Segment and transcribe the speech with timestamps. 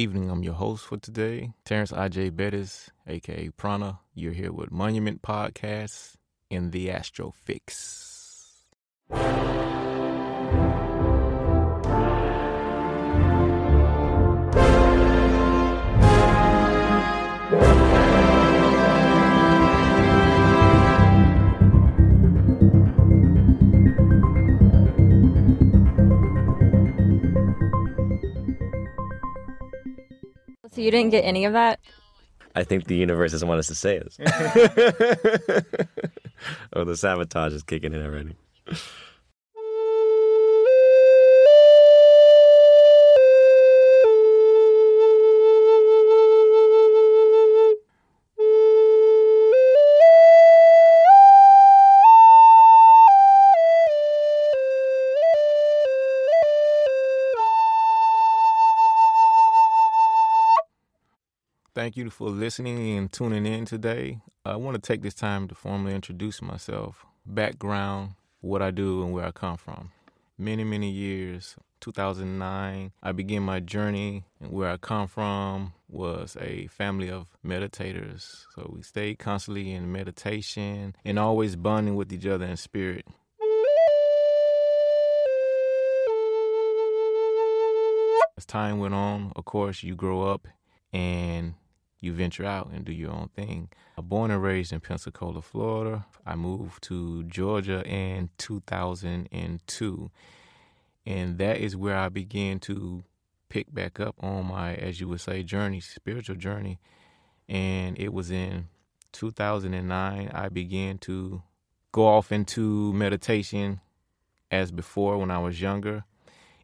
[0.00, 0.30] evening.
[0.30, 2.30] I'm your host for today, Terrence I.J.
[2.30, 3.98] Bettis, aka Prana.
[4.14, 6.14] You're here with Monument Podcast
[6.48, 8.64] in the Astro Fix.
[30.80, 31.78] So you didn't get any of that?
[32.56, 34.16] I think the universe doesn't want us to say this.
[36.72, 38.34] oh, the sabotage is kicking in already.
[61.90, 64.20] Thank you for listening and tuning in today.
[64.44, 69.12] I want to take this time to formally introduce myself, background, what I do, and
[69.12, 69.90] where I come from.
[70.38, 76.68] Many, many years, 2009, I began my journey, and where I come from was a
[76.68, 78.44] family of meditators.
[78.54, 83.04] So we stayed constantly in meditation and always bonding with each other in spirit.
[88.38, 90.46] As time went on, of course, you grow up
[90.92, 91.54] and
[92.00, 93.68] you venture out and do your own thing.
[93.96, 96.06] Born and raised in Pensacola, Florida.
[96.24, 100.10] I moved to Georgia in 2002.
[101.06, 103.04] And that is where I began to
[103.48, 106.78] pick back up on my, as you would say, journey, spiritual journey.
[107.48, 108.68] And it was in
[109.12, 111.42] 2009 I began to
[111.92, 113.80] go off into meditation
[114.50, 116.04] as before when I was younger.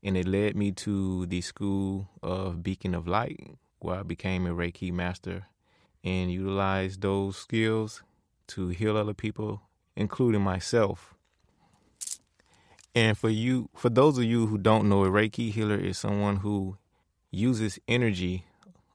[0.02, 4.54] And it led me to the school of Beacon of Light, where I became a
[4.54, 5.46] Reiki master
[6.04, 8.02] and utilized those skills
[8.48, 9.62] to heal other people,
[9.96, 11.14] including myself.
[12.94, 16.36] And for you, for those of you who don't know, a Reiki healer is someone
[16.36, 16.78] who
[17.30, 18.46] uses energy,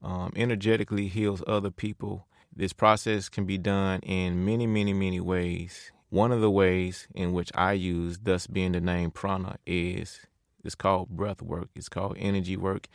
[0.01, 2.25] um, energetically heals other people.
[2.55, 5.91] This process can be done in many, many, many ways.
[6.09, 10.21] One of the ways in which I use, thus being the name prana, is
[10.63, 11.69] it's called breath work.
[11.75, 12.87] It's called energy work.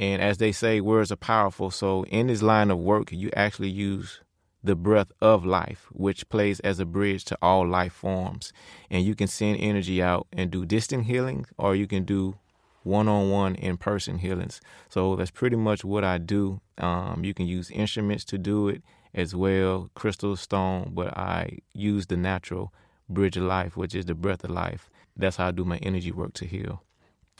[0.00, 1.70] And as they say, words are powerful.
[1.70, 4.22] So in this line of work, you actually use
[4.64, 8.50] the breath of life, which plays as a bridge to all life forms.
[8.90, 12.38] And you can send energy out and do distant healing, or you can do
[12.82, 14.62] one on one in person healings.
[14.88, 16.62] So that's pretty much what I do.
[16.78, 18.82] Um, you can use instruments to do it
[19.12, 22.72] as well, crystal, stone, but I use the natural
[23.10, 24.88] bridge of life, which is the breath of life.
[25.14, 26.82] That's how I do my energy work to heal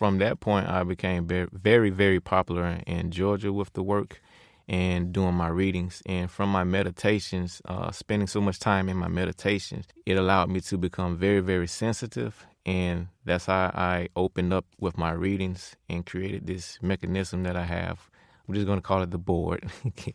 [0.01, 4.23] from that point, I became very, very popular in Georgia with the work
[4.67, 6.03] and doing my readings.
[6.07, 10.63] And from my meditations, uh, spending so much time in my meditations, it allowed me
[10.63, 12.47] to become very, very sensitive.
[12.65, 17.65] And that's how I opened up with my readings and created this mechanism that I
[17.65, 18.09] have.
[18.49, 19.71] I'm just going to call it the board.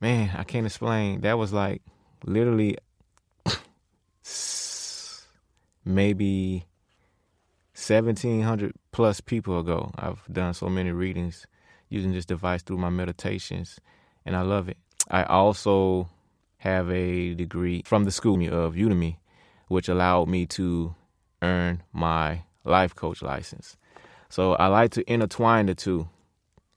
[0.00, 1.22] Man, I can't explain.
[1.22, 1.82] That was like
[2.24, 2.78] literally
[5.88, 6.66] maybe
[7.74, 9.90] 1700 plus people ago.
[9.96, 11.46] I've done so many readings
[11.88, 13.80] using this device through my meditations,
[14.26, 14.76] and I love it.
[15.10, 16.08] I also
[16.58, 19.16] have a degree from the school of Udemy,
[19.68, 20.94] which allowed me to
[21.40, 23.76] earn my life coach license.
[24.28, 26.08] So I like to intertwine the two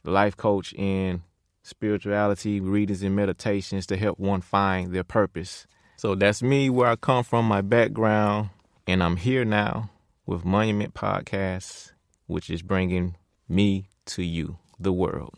[0.06, 1.22] life coach and
[1.64, 5.68] spirituality, readings, and meditations to help one find their purpose.
[5.98, 8.50] So that's me, where I come from, my background,
[8.88, 9.90] and I'm here now
[10.26, 11.92] with Monument Podcasts,
[12.28, 13.16] which is bringing
[13.48, 15.36] me to you, the world.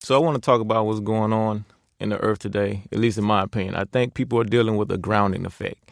[0.00, 1.64] So I want to talk about what's going on
[2.00, 3.74] in the earth today, at least in my opinion.
[3.74, 5.90] I think people are dealing with a grounding effect,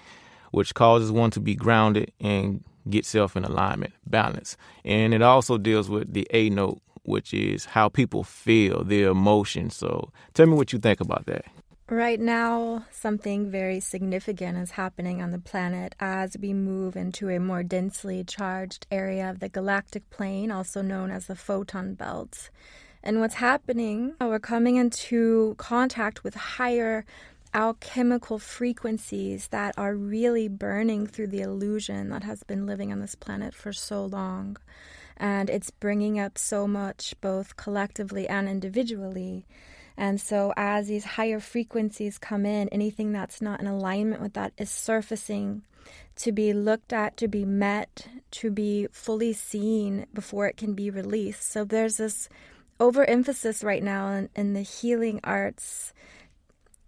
[0.51, 4.57] which causes one to be grounded and get self in alignment, balance.
[4.85, 9.77] And it also deals with the A note, which is how people feel, their emotions.
[9.77, 11.45] So tell me what you think about that.
[11.89, 17.39] Right now, something very significant is happening on the planet as we move into a
[17.39, 22.49] more densely charged area of the galactic plane, also known as the photon belt.
[23.03, 27.05] And what's happening, uh, we're coming into contact with higher
[27.55, 33.15] alchemical frequencies that are really burning through the illusion that has been living on this
[33.15, 34.57] planet for so long.
[35.17, 39.47] And it's bringing up so much, both collectively and individually.
[39.97, 44.53] And so, as these higher frequencies come in, anything that's not in alignment with that
[44.57, 45.63] is surfacing
[46.17, 50.89] to be looked at, to be met, to be fully seen before it can be
[50.89, 51.53] released.
[51.53, 52.29] So, there's this
[52.81, 55.93] overemphasis right now in, in the healing arts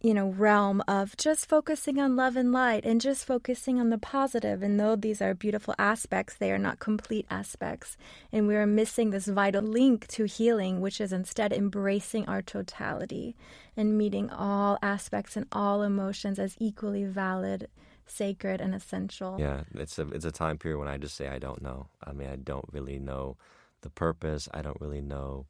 [0.05, 3.97] you know realm of just focusing on love and light and just focusing on the
[3.97, 4.63] positive.
[4.63, 7.97] And though these are beautiful aspects they are not complete aspects.
[8.31, 13.35] And we are missing this vital link to healing which is instead embracing our totality
[13.79, 17.69] and meeting all aspects and all emotions as equally valid
[18.07, 19.39] sacred and essential.
[19.41, 21.89] Yeah it's a it's a time period when i just say i don't know.
[22.07, 23.39] I mean i don't really know
[23.81, 24.51] the purpose.
[24.53, 25.47] I don't really know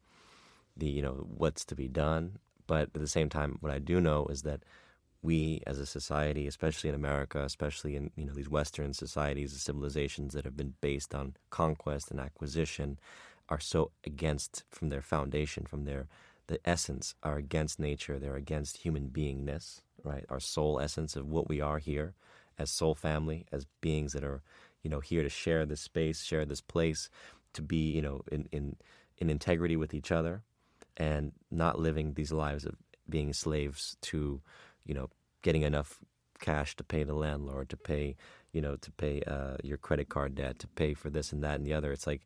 [0.77, 4.01] the you know what's to be done but at the same time, what I do
[4.01, 4.63] know is that
[5.23, 9.61] we as a society, especially in America, especially in you know these Western societies and
[9.61, 12.99] civilizations that have been based on conquest and acquisition,
[13.49, 16.09] are so against from their foundation, from their
[16.47, 18.19] the essence, are against nature.
[18.19, 20.27] They're against human beingness, right?
[20.29, 22.15] Our soul essence of what we are here
[22.59, 24.43] as soul family, as beings that are
[24.83, 27.09] you know here to share this space, share this place,
[27.55, 28.77] to be you know in in
[29.19, 30.43] in integrity with each other,
[30.97, 32.77] and not living these lives of
[33.09, 34.41] being slaves to,
[34.85, 35.09] you know,
[35.43, 36.01] getting enough
[36.41, 38.17] cash to pay the landlord, to pay,
[38.53, 41.57] you know, to pay uh, your credit card debt, to pay for this and that
[41.57, 41.93] and the other.
[41.93, 42.23] It's like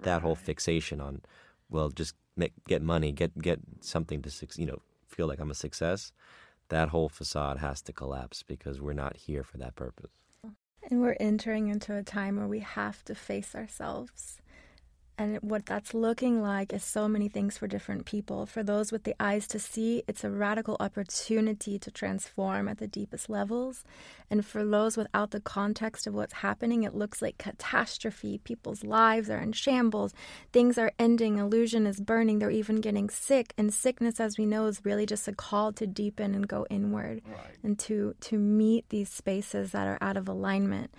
[0.00, 0.22] that right.
[0.22, 1.22] whole fixation on,
[1.70, 5.54] well, just make, get money, get get something to, you know, feel like I'm a
[5.54, 6.12] success.
[6.68, 10.10] That whole facade has to collapse because we're not here for that purpose.
[10.90, 14.41] And we're entering into a time where we have to face ourselves
[15.18, 18.46] and what that's looking like is so many things for different people.
[18.46, 22.88] For those with the eyes to see, it's a radical opportunity to transform at the
[22.88, 23.84] deepest levels.
[24.30, 28.38] And for those without the context of what's happening, it looks like catastrophe.
[28.38, 30.14] People's lives are in shambles.
[30.50, 31.36] Things are ending.
[31.36, 32.38] Illusion is burning.
[32.38, 33.52] They're even getting sick.
[33.58, 37.20] And sickness, as we know, is really just a call to deepen and go inward
[37.26, 37.56] right.
[37.62, 40.90] and to, to meet these spaces that are out of alignment.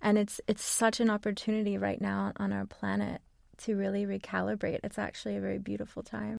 [0.00, 3.22] And it's it's such an opportunity right now on our planet
[3.58, 4.80] to really recalibrate.
[4.82, 6.38] It's actually a very beautiful time.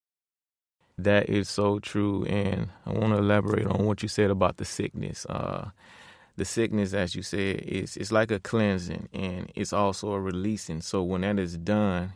[0.98, 2.26] That is so true.
[2.26, 5.26] And I want to elaborate on what you said about the sickness.
[5.28, 5.70] Uh,
[6.38, 10.82] the sickness, as you said, is it's like a cleansing and it's also a releasing.
[10.82, 12.14] So when that is done,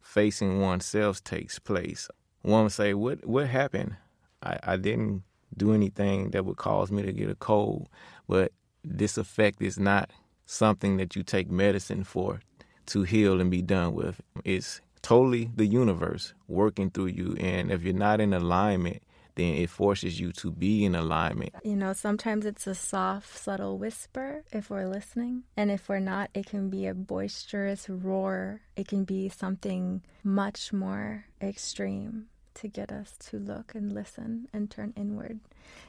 [0.00, 2.08] facing oneself takes place.
[2.42, 3.96] One would say, What what happened?
[4.42, 5.22] I, I didn't
[5.56, 7.88] do anything that would cause me to get a cold.
[8.28, 8.52] But
[8.84, 10.10] this effect is not
[10.46, 12.40] something that you take medicine for
[12.88, 14.20] to heal and be done with.
[14.44, 17.36] It's totally the universe working through you.
[17.40, 19.02] And if you're not in alignment,
[19.36, 21.54] then it forces you to be in alignment.
[21.62, 25.44] You know, sometimes it's a soft, subtle whisper if we're listening.
[25.56, 28.62] And if we're not, it can be a boisterous roar.
[28.76, 32.26] It can be something much more extreme
[32.60, 35.40] to get us to look and listen and turn inward.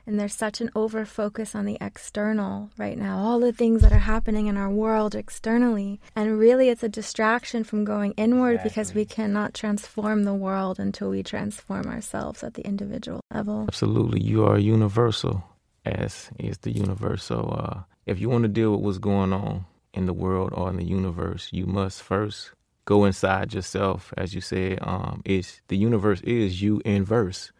[0.05, 3.91] And there's such an over focus on the external right now, all the things that
[3.91, 5.99] are happening in our world externally.
[6.15, 8.69] And really, it's a distraction from going inward exactly.
[8.69, 13.65] because we cannot transform the world until we transform ourselves at the individual level.
[13.67, 14.21] Absolutely.
[14.21, 15.43] You are universal,
[15.85, 17.23] as is the universe.
[17.23, 20.69] So uh, if you want to deal with what's going on in the world or
[20.69, 22.51] in the universe, you must first
[22.89, 24.79] go inside yourself, as you said.
[24.81, 27.51] Um, it's the universe is you in verse.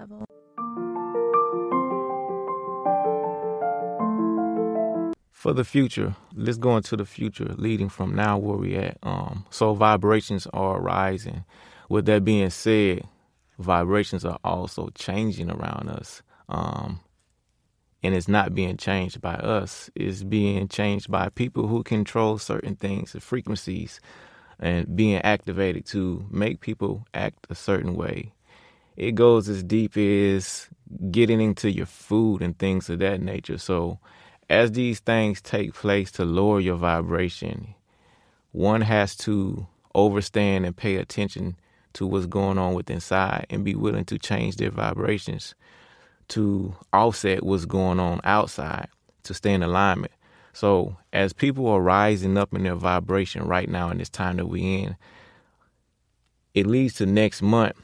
[5.29, 8.98] For the future, let's go into the future, leading from now where we at.
[9.03, 11.45] Um, so vibrations are rising.
[11.89, 13.03] With that being said,
[13.59, 16.24] vibrations are also changing around us.
[16.50, 17.01] Um,
[18.01, 19.91] and it's not being changed by us.
[19.93, 24.00] It's being changed by people who control certain things, the frequencies
[24.59, 28.33] and being activated to make people act a certain way.
[28.97, 30.67] It goes as deep as
[31.11, 33.57] getting into your food and things of that nature.
[33.57, 33.99] So,
[34.49, 37.75] as these things take place to lower your vibration,
[38.51, 41.55] one has to overstand and pay attention
[41.93, 45.55] to what's going on with inside and be willing to change their vibrations
[46.29, 48.87] to offset what's going on outside
[49.23, 50.11] to stay in alignment.
[50.59, 54.47] So as people are rising up in their vibration right now in this time that
[54.47, 54.97] we're in,
[56.53, 57.77] it leads to next month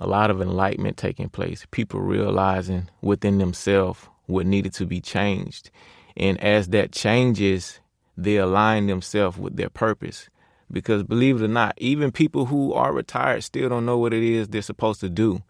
[0.00, 1.64] a lot of enlightenment taking place.
[1.70, 5.70] People realizing within themselves what needed to be changed.
[6.16, 7.78] And as that changes,
[8.16, 10.28] they align themselves with their purpose.
[10.72, 14.24] Because believe it or not, even people who are retired still don't know what it
[14.24, 15.44] is they're supposed to do.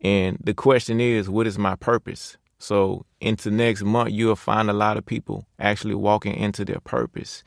[0.00, 2.38] And the question is, what is my purpose?
[2.58, 7.44] So into next month, you'll find a lot of people actually walking into their purpose.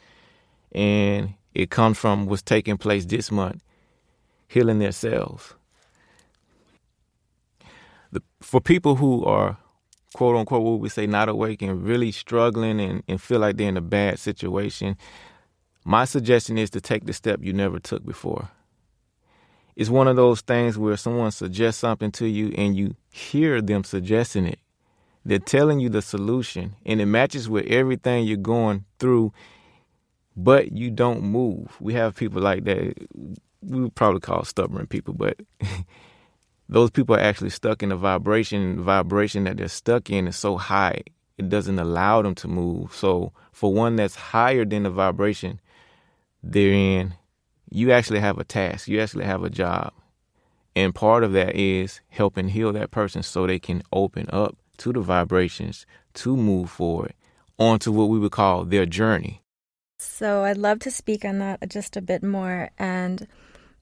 [0.72, 3.62] And it comes from what's taking place this month,
[4.48, 5.54] healing themselves.
[8.12, 9.58] The, for people who are
[10.14, 13.70] quote unquote what we say not awake and really struggling and, and feel like they're
[13.70, 14.98] in a bad situation,
[15.84, 18.50] my suggestion is to take the step you never took before.
[19.76, 23.84] It's one of those things where someone suggests something to you and you hear them
[23.84, 24.60] suggesting it.
[25.24, 29.34] They're telling you the solution and it matches with everything you're going through,
[30.36, 31.78] but you don't move.
[31.80, 32.96] We have people like that.
[33.62, 35.40] We would probably call stubborn people, but
[36.70, 38.78] those people are actually stuck in a vibration.
[38.78, 41.04] The vibration that they're stuck in is so high,
[41.38, 42.96] it doesn't allow them to move.
[42.96, 45.60] So, for one that's higher than the vibration
[46.42, 47.14] they're in,
[47.70, 49.94] you actually have a task, you actually have a job.
[50.76, 54.94] And part of that is helping heal that person so they can open up to
[54.94, 57.14] the vibrations to move forward
[57.58, 59.42] onto what we would call their journey.
[60.00, 62.72] So, I'd love to speak on that just a bit more.
[62.80, 63.28] And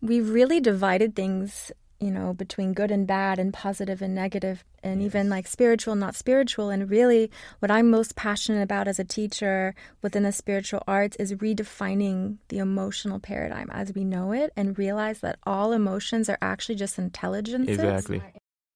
[0.01, 5.01] we've really divided things you know, between good and bad and positive and negative and
[5.01, 5.07] yes.
[5.07, 6.69] even like spiritual, not spiritual.
[6.69, 7.29] And really,
[7.59, 12.59] what I'm most passionate about as a teacher within the spiritual arts is redefining the
[12.59, 17.77] emotional paradigm as we know it and realize that all emotions are actually just intelligences.
[17.77, 18.21] Exactly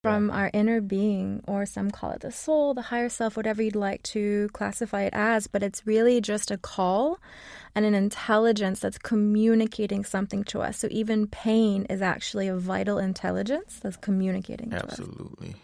[0.03, 3.73] from our inner being, or some call it the soul, the higher self, whatever you'd
[3.75, 5.47] like to classify it as.
[5.47, 7.19] But it's really just a call
[7.73, 10.77] and an intelligence that's communicating something to us.
[10.77, 15.51] So even pain is actually a vital intelligence that's communicating Absolutely.
[15.51, 15.55] us.
[15.55, 15.59] so,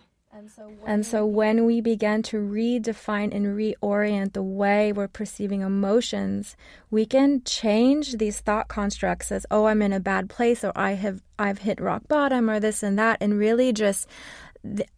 [0.86, 6.56] and so when we begin to redefine and reorient the way we're perceiving emotions,
[6.90, 10.94] we can change these thought constructs as, oh, I'm in a bad place or I
[10.94, 14.08] have I've hit rock bottom or this and that and really just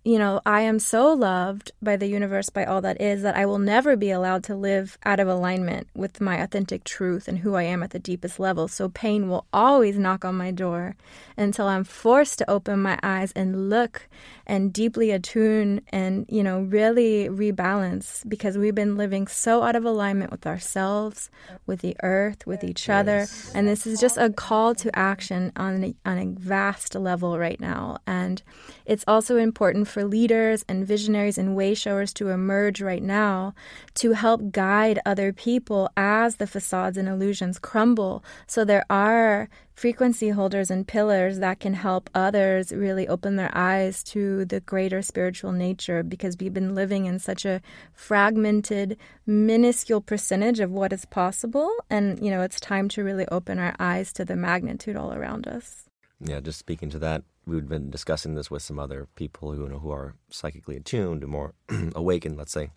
[0.03, 3.45] you know, I am so loved by the universe, by all that is, that I
[3.45, 7.53] will never be allowed to live out of alignment with my authentic truth and who
[7.53, 8.67] I am at the deepest level.
[8.67, 10.95] So pain will always knock on my door
[11.37, 14.09] until I'm forced to open my eyes and look
[14.51, 19.85] and deeply attune and, you know, really rebalance because we've been living so out of
[19.85, 21.29] alignment with ourselves,
[21.65, 23.27] with the earth, with each other.
[23.55, 27.61] And this is just a call to action on a, on a vast level right
[27.61, 27.99] now.
[28.05, 28.43] And
[28.85, 33.53] it's also important for leaders and visionaries and wayshowers to emerge right now
[33.93, 38.21] to help guide other people as the facades and illusions crumble.
[38.47, 44.03] So there are frequency holders and pillars that can help others really open their eyes
[44.03, 47.61] to the greater spiritual nature because we've been living in such a
[47.93, 51.71] fragmented, minuscule percentage of what is possible.
[51.89, 55.47] And, you know, it's time to really open our eyes to the magnitude all around
[55.47, 55.85] us.
[56.23, 59.69] Yeah, just speaking to that, we've been discussing this with some other people who you
[59.69, 61.53] know who are psychically attuned and more
[61.95, 62.69] awakened, let's say.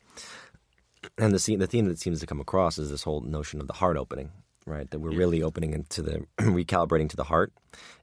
[1.19, 3.75] And the the theme that seems to come across is this whole notion of the
[3.75, 4.31] heart opening,
[4.67, 4.91] right?
[4.91, 5.19] That we're yeah.
[5.19, 7.53] really opening into the recalibrating to the heart.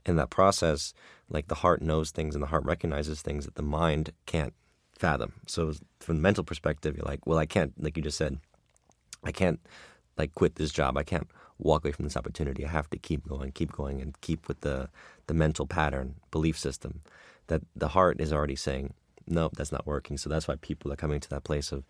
[0.05, 0.93] In that process,
[1.29, 4.53] like the heart knows things and the heart recognizes things that the mind can't
[4.97, 5.33] fathom.
[5.47, 8.39] So from the mental perspective, you're like, well, I can't, like you just said,
[9.23, 9.59] I can't
[10.17, 10.97] like quit this job.
[10.97, 11.27] I can't
[11.57, 12.65] walk away from this opportunity.
[12.65, 14.89] I have to keep going, keep going, and keep with the
[15.27, 17.01] the mental pattern, belief system
[17.47, 18.93] that the heart is already saying,
[19.27, 20.17] nope, that's not working.
[20.17, 21.83] So that's why people are coming to that place of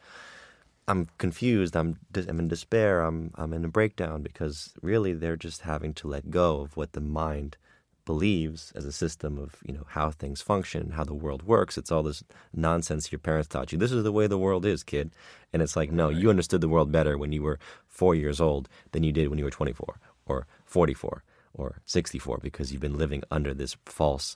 [0.87, 1.75] I'm confused.
[1.75, 3.01] I'm I'm in despair.
[3.01, 6.93] I'm I'm in a breakdown because really they're just having to let go of what
[6.93, 7.57] the mind
[8.03, 11.77] believes as a system of you know how things function, how the world works.
[11.77, 12.23] It's all this
[12.53, 13.77] nonsense your parents taught you.
[13.77, 15.11] This is the way the world is, kid.
[15.53, 18.67] And it's like no, you understood the world better when you were four years old
[18.91, 21.23] than you did when you were 24 or 44
[21.53, 24.35] or 64 because you've been living under this false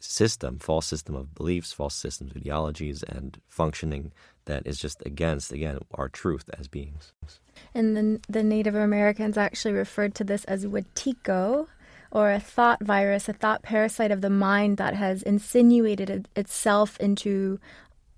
[0.00, 4.12] system, false system of beliefs, false systems of ideologies, and functioning
[4.44, 7.12] that is just against, again, our truth as beings.
[7.74, 11.66] And the, the Native Americans actually referred to this as Wetiko,
[12.10, 17.58] or a thought virus, a thought parasite of the mind that has insinuated itself into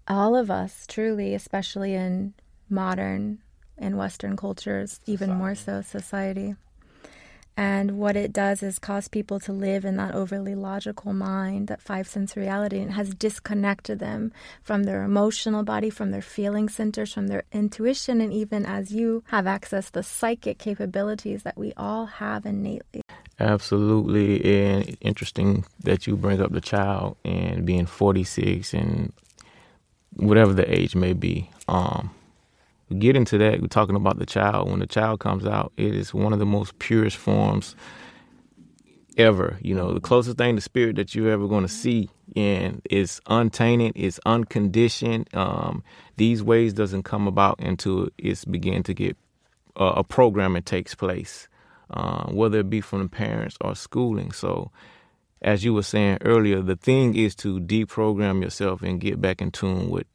[0.07, 2.35] all of us, truly, especially in
[2.69, 3.39] modern
[3.77, 6.55] and Western cultures, even more so society.
[7.59, 11.83] And what it does is cause people to live in that overly logical mind, that
[11.83, 14.31] five sense reality, and has disconnected them
[14.63, 19.25] from their emotional body, from their feeling centers, from their intuition, and even as you
[19.27, 23.03] have access the psychic capabilities that we all have innately.
[23.41, 29.13] Absolutely, and interesting that you bring up the child and being 46 and
[30.15, 31.51] whatever the age may be.
[31.67, 32.11] Um,
[32.95, 33.61] get into that.
[33.61, 34.71] We're talking about the child.
[34.71, 37.77] When the child comes out, it is one of the most purest forms
[39.19, 39.59] ever.
[39.61, 43.21] You know, the closest thing to spirit that you're ever going to see, and it's
[43.27, 45.29] untainted, it's unconditioned.
[45.35, 45.83] Um,
[46.17, 49.17] these ways doesn't come about until it's begin to get
[49.77, 51.49] uh, a programming takes place,
[51.91, 54.33] uh, whether it be from the parents or schooling.
[54.33, 54.71] So,
[55.43, 59.51] as you were saying earlier, the thing is to deprogram yourself and get back in
[59.51, 60.07] tune with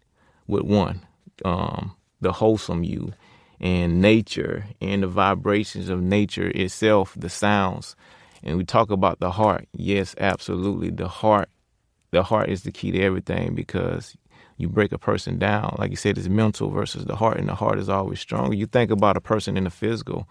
[0.48, 1.02] with one,
[1.46, 3.14] um, the wholesome you,
[3.60, 7.96] and nature and the vibrations of nature itself, the sounds.
[8.44, 9.68] And we talk about the heart.
[9.72, 10.90] Yes, absolutely.
[10.90, 11.50] The heart,
[12.12, 14.18] the heart is the key to everything because
[14.58, 15.76] you break a person down.
[15.80, 18.56] Like you said, it's mental versus the heart, and the heart is always stronger.
[18.56, 20.28] You think about a person in the physical,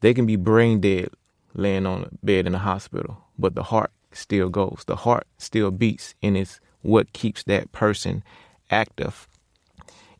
[0.00, 1.08] they can be brain dead
[1.54, 4.84] laying on a bed in a hospital, but the heart still goes.
[4.86, 8.22] The heart still beats, and it's what keeps that person
[8.70, 9.26] active.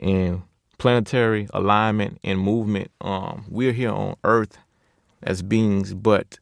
[0.00, 0.42] And
[0.78, 4.58] planetary alignment and movement, um, we're here on Earth
[5.22, 6.38] as beings, but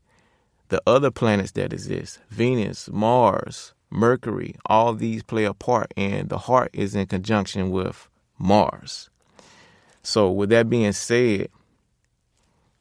[0.69, 6.39] the other planets that exist, Venus, Mars, Mercury, all these play a part, and the
[6.39, 9.09] heart is in conjunction with Mars.
[10.03, 11.49] So, with that being said,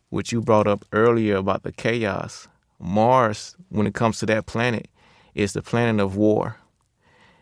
[0.09, 2.47] what you brought up earlier about the chaos,
[2.79, 4.87] Mars, when it comes to that planet,
[5.35, 6.57] is the planet of war.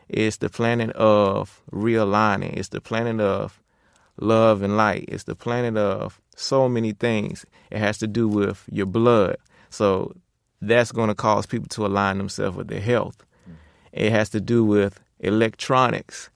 [0.08, 2.58] It's the planet of realigning.
[2.58, 3.62] It's the planet of
[4.22, 5.06] love and light.
[5.08, 7.46] It's the planet of so many things.
[7.70, 9.38] It has to do with your blood.
[9.70, 10.16] So
[10.62, 13.24] that's going to cause people to align themselves with their health.
[13.92, 16.30] It has to do with electronics.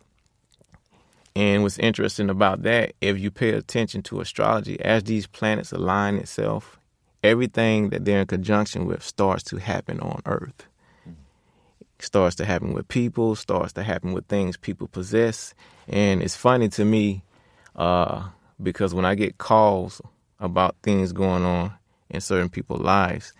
[1.35, 6.15] And what's interesting about that, if you pay attention to astrology, as these planets align
[6.15, 6.79] itself,
[7.23, 10.67] everything that they're in conjunction with starts to happen on Earth.
[11.99, 15.53] Starts to happen with people, starts to happen with things people possess.
[15.87, 17.23] And it's funny to me
[17.75, 18.29] uh,
[18.61, 20.01] because when I get calls
[20.39, 21.73] about things going on
[22.09, 23.33] in certain people's lives,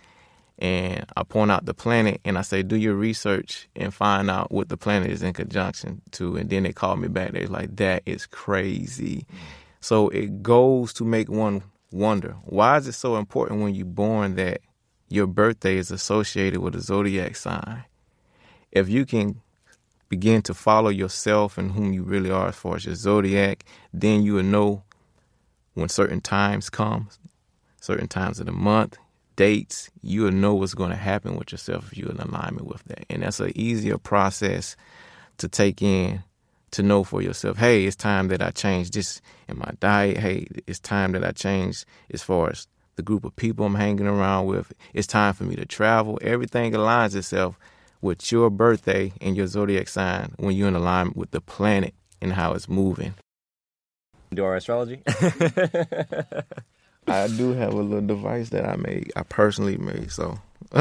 [0.58, 4.50] and I point out the planet and I say, do your research and find out
[4.50, 6.36] what the planet is in conjunction to.
[6.36, 7.32] And then they call me back.
[7.32, 9.26] They're like, that is crazy.
[9.80, 11.62] So it goes to make one
[11.92, 14.60] wonder why is it so important when you're born that
[15.08, 17.84] your birthday is associated with a zodiac sign?
[18.72, 19.40] If you can
[20.08, 24.22] begin to follow yourself and whom you really are as far as your zodiac, then
[24.22, 24.82] you will know
[25.74, 27.08] when certain times come,
[27.80, 28.96] certain times of the month,
[29.36, 33.04] dates, you'll know what's going to happen with yourself if you're in alignment with that.
[33.10, 34.76] And that's an easier process
[35.38, 36.22] to take in
[36.72, 40.18] to know for yourself, hey, it's time that I change this in my diet.
[40.18, 42.66] Hey, it's time that I change as far as
[42.96, 44.72] the group of people I'm hanging around with.
[44.92, 46.18] It's time for me to travel.
[46.22, 47.58] Everything aligns itself
[48.06, 51.92] with your birthday and your zodiac sign when you're in alignment with the planet
[52.22, 53.14] and how it's moving.
[54.32, 55.02] Do our astrology?
[57.08, 59.12] I do have a little device that I made.
[59.16, 60.12] I personally made.
[60.12, 60.38] So.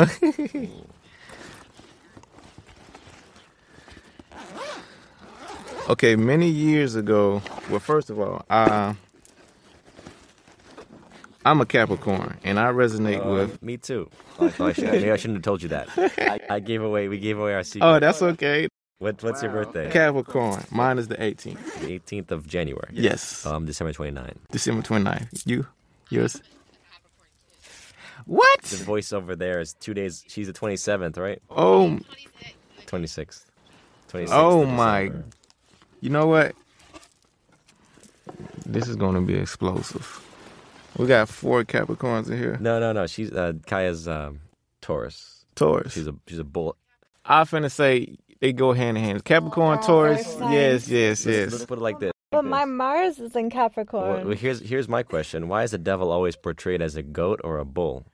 [5.90, 7.42] okay, many years ago.
[7.70, 8.96] Well, first of all, I.
[11.46, 13.62] I'm a Capricorn, and I resonate Uh, with.
[13.62, 14.10] me too.
[14.40, 15.88] Oh, I, I should, maybe I shouldn't have told you that.
[16.18, 17.08] I, I gave away.
[17.08, 17.88] We gave away our secret.
[17.88, 18.68] Oh, that's okay.
[18.98, 19.92] what, what's your birthday?
[19.92, 20.64] Capricorn.
[20.72, 21.82] Mine is the 18th.
[21.82, 22.90] The 18th of January.
[22.94, 23.46] Yes.
[23.46, 24.38] Um, December 29th.
[24.52, 25.44] December 29th.
[25.46, 25.68] You?
[26.10, 26.42] Yours?
[28.26, 28.62] What?
[28.64, 30.24] The voice over there is two days.
[30.28, 31.40] She's the 27th, right?
[31.52, 32.00] Oh,
[32.88, 33.46] 26th.
[34.12, 34.30] 26th.
[34.32, 35.12] Oh my-
[36.02, 36.56] you know what?
[38.66, 40.22] This is going to be explosive.
[40.98, 42.58] We got four Capricorns in here.
[42.60, 43.08] No, no, no.
[43.08, 44.40] She's uh, Kaya's um,
[44.82, 45.46] Taurus.
[45.56, 45.94] Taurus.
[45.94, 46.76] She's a she's a bull.
[47.26, 49.26] I finna say they go hand in hand.
[49.26, 50.20] Capricorn, Taurus.
[50.36, 51.66] Earth Yes, yes, Let's, let's yes.
[51.66, 52.12] put it like this.
[52.32, 52.70] But Like my this.
[52.74, 54.28] Mars is in Capricorn.
[54.28, 57.58] well, here's here's my question: Why is the devil always portrayed as a goat or
[57.60, 58.06] a bull?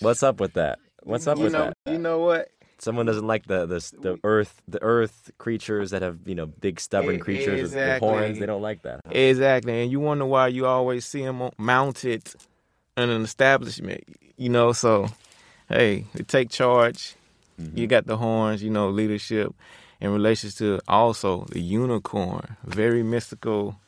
[0.00, 0.78] What's up with that?
[1.02, 1.92] What's up You with know, that?
[1.92, 2.48] you know what?
[2.78, 6.78] Someone doesn't like the, the the earth the earth creatures that have you know big
[6.78, 8.38] stubborn creatures with, with horns.
[8.38, 9.00] They don't like that.
[9.10, 12.22] Exactly, and you wonder why you always see them mounted
[12.96, 14.04] in an establishment.
[14.36, 15.08] You know, so
[15.68, 17.14] hey, they take charge.
[17.74, 19.54] You got the horns, you know, leadership
[19.98, 23.80] in relation to also the unicorn, very mystical.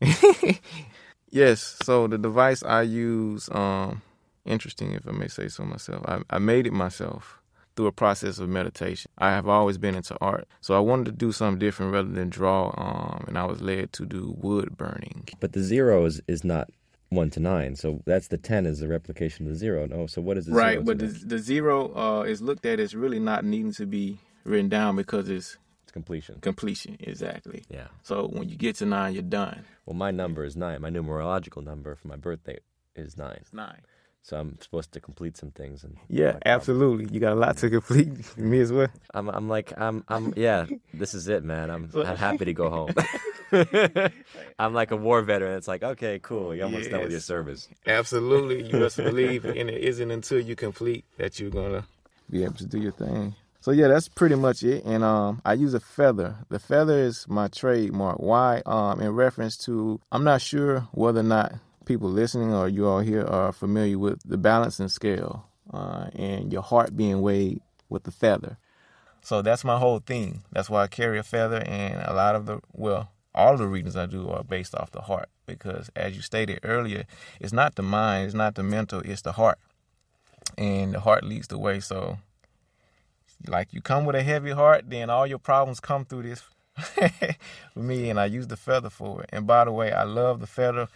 [1.30, 4.02] yes, so the device I use, um,
[4.44, 6.04] interesting if I may say so myself.
[6.06, 7.39] I, I made it myself
[7.80, 9.10] through a process of meditation.
[9.16, 12.28] I have always been into art, so I wanted to do something different rather than
[12.28, 12.74] draw.
[12.76, 15.26] Um, and I was led to do wood burning.
[15.40, 16.68] But the zero is, is not
[17.08, 19.86] one to nine, so that's the ten is the replication of the zero.
[19.86, 20.84] No, so what is the right, zero?
[20.84, 24.68] but the, the zero uh, is looked at as really not needing to be written
[24.68, 26.38] down because it's it's completion.
[26.42, 26.98] completion.
[27.00, 27.64] Exactly.
[27.70, 27.86] Yeah.
[28.02, 29.64] So when you get to nine, you're done.
[29.86, 30.82] Well, my number is nine.
[30.82, 32.58] My numerological number for my birthday
[32.94, 33.38] is nine.
[33.40, 33.80] It's nine.
[34.22, 37.12] So I'm supposed to complete some things and Yeah, like, absolutely.
[37.12, 38.08] You got a lot to complete.
[38.36, 38.88] Me as well.
[39.14, 40.66] I'm I'm like I'm I'm yeah.
[40.94, 41.70] This is it, man.
[41.70, 42.94] I'm I'm happy to go home.
[44.58, 45.56] I'm like a war veteran.
[45.56, 46.54] It's like okay, cool.
[46.54, 47.68] You're almost done with your service.
[47.86, 48.62] Absolutely.
[48.70, 51.84] You must believe, and it isn't until you complete that you're gonna
[52.28, 53.34] be able to do your thing.
[53.62, 54.84] So yeah, that's pretty much it.
[54.84, 56.36] And um, I use a feather.
[56.48, 58.18] The feather is my trademark.
[58.18, 58.62] Why?
[58.64, 61.52] Um, in reference to, I'm not sure whether or not
[61.90, 66.62] people listening or you all here are familiar with the balancing scale uh, and your
[66.62, 68.58] heart being weighed with the feather.
[69.22, 70.44] So that's my whole thing.
[70.52, 73.96] That's why I carry a feather, and a lot of the well, all the readings
[73.96, 77.06] I do are based off the heart because, as you stated earlier,
[77.40, 79.58] it's not the mind, it's not the mental, it's the heart,
[80.56, 81.80] and the heart leads the way.
[81.80, 82.18] So,
[83.48, 86.44] like you come with a heavy heart, then all your problems come through this
[87.74, 89.30] for me, and I use the feather for it.
[89.32, 90.86] And by the way, I love the feather.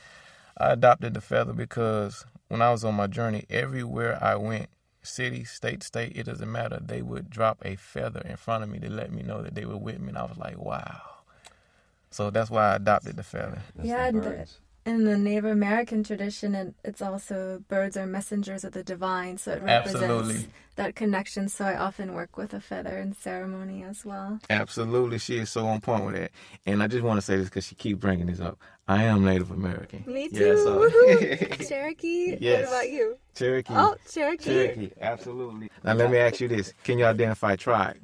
[0.56, 4.68] I adopted the feather because when I was on my journey, everywhere I went,
[5.02, 6.78] city, state, state, it doesn't matter.
[6.80, 9.64] They would drop a feather in front of me to let me know that they
[9.64, 11.00] were with me, and I was like, wow.
[12.10, 13.60] So that's why I adopted the feather.
[13.82, 14.46] yeah, and the,
[14.87, 19.53] in the Native American tradition, it, it's also birds are messengers of the divine, so
[19.53, 20.47] it represents Absolutely.
[20.77, 21.49] that connection.
[21.49, 24.40] So I often work with a feather in ceremony as well.
[24.51, 26.31] Absolutely, she is so on point with that.
[26.66, 28.59] And I just want to say this because she keeps bringing this up.
[28.87, 30.05] I am Native American.
[30.07, 30.44] Me too.
[30.47, 32.37] Yeah, so- Cherokee.
[32.38, 32.68] Yes.
[32.68, 33.16] What about you?
[33.35, 33.73] Cherokee.
[33.75, 34.44] Oh, Cherokee.
[34.44, 35.70] Cherokee, absolutely.
[35.83, 37.97] Now let me ask you this: Can you identify tribe?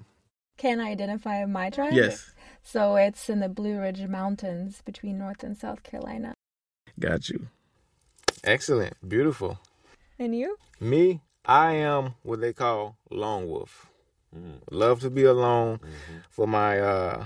[0.56, 1.92] Can I identify my tribe?
[1.92, 2.32] Yes.
[2.62, 6.34] So it's in the Blue Ridge Mountains between North and South Carolina.
[7.00, 7.48] Got you.
[8.44, 9.58] Excellent, beautiful.
[10.18, 10.56] And you?
[10.78, 13.86] Me, I am what they call lone wolf.
[14.36, 14.60] Mm.
[14.70, 16.18] Love to be alone mm-hmm.
[16.28, 17.24] for my uh,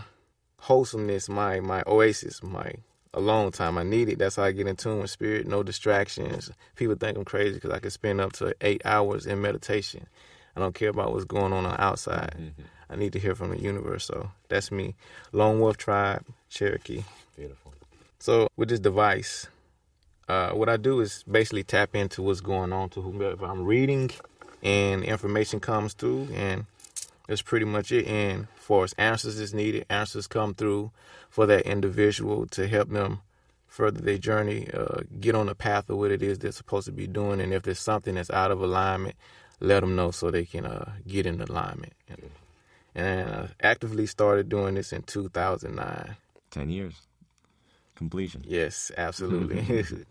[0.59, 2.73] wholesomeness, my my oasis, my
[3.13, 3.77] alone time.
[3.77, 4.19] I need it.
[4.19, 5.47] That's how I get in tune with spirit.
[5.47, 6.51] No distractions.
[6.77, 10.07] People think I'm crazy because I can spend up to eight hours in meditation.
[10.57, 12.35] I don't care about what's going on on the outside.
[12.39, 12.63] Mm-hmm.
[12.91, 14.05] I need to hear from the universe.
[14.05, 14.95] So that's me.
[15.33, 17.03] Lone Wolf Tribe, Cherokee.
[17.37, 17.73] Beautiful.
[18.21, 19.49] So with this device,
[20.29, 24.11] uh, what I do is basically tap into what's going on to whomever I'm reading,
[24.63, 26.67] and information comes through, and
[27.27, 28.07] that's pretty much it.
[28.07, 30.91] And for as answers is needed, answers come through
[31.29, 33.21] for that individual to help them
[33.67, 36.93] further their journey, uh, get on the path of what it is they're supposed to
[36.93, 39.17] be doing, and if there's something that's out of alignment,
[39.61, 41.93] let them know so they can uh, get in alignment.
[42.09, 42.31] And,
[42.95, 46.17] and I actively started doing this in 2009.
[46.51, 46.95] Ten years.
[47.97, 48.43] Completion.
[48.47, 49.57] Yes, absolutely.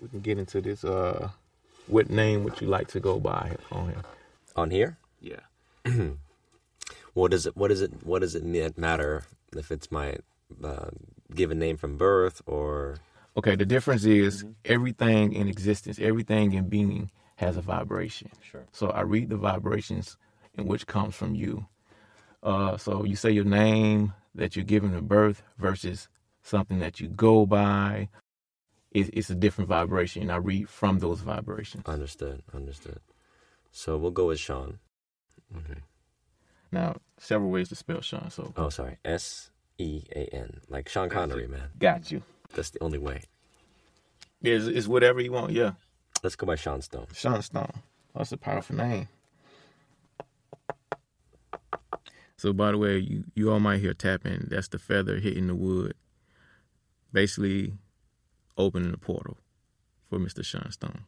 [0.00, 0.84] we can get into this.
[0.84, 1.30] Uh,
[1.86, 4.02] what name would you like to go by on here?
[4.56, 4.98] On here?
[5.20, 5.40] Yeah.
[7.16, 7.56] What does it?
[7.56, 7.92] What is it?
[8.04, 8.44] What does it
[8.76, 9.24] matter
[9.56, 10.18] if it's my
[10.62, 10.90] uh,
[11.34, 12.98] given name from birth or?
[13.38, 13.56] Okay.
[13.56, 18.30] The difference is everything in existence, everything in being has a vibration.
[18.42, 18.64] Sure.
[18.72, 20.16] So I read the vibrations
[20.54, 21.66] in which comes from you.
[22.42, 26.08] Uh, so you say your name that you're given at birth versus
[26.42, 28.08] something that you go by.
[28.92, 30.22] It's, it's a different vibration.
[30.22, 31.84] And I read from those vibrations.
[31.86, 32.42] Understood.
[32.54, 33.00] Understood.
[33.72, 34.78] So we'll go with Sean.
[35.54, 35.80] Okay.
[36.72, 38.30] Now, several ways to spell Sean.
[38.30, 38.96] So Oh, sorry.
[39.04, 41.68] S E A N, like Sean Connery, man.
[41.78, 42.22] got you.
[42.54, 43.22] That's the only way.
[44.42, 45.52] It's, it's whatever you want.
[45.52, 45.72] Yeah.
[46.26, 47.06] Let's go by Sean Stone.
[47.14, 47.70] Sean Stone.
[48.12, 49.06] That's a powerful name.
[52.36, 54.48] So, by the way, you, you all might hear tapping.
[54.50, 55.94] That's the feather hitting the wood,
[57.12, 57.74] basically
[58.58, 59.36] opening the portal
[60.10, 60.44] for Mr.
[60.44, 61.04] Sean Stone.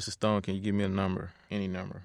[0.00, 0.12] Mr.
[0.12, 1.30] Stone, can you give me a number?
[1.50, 2.04] Any number?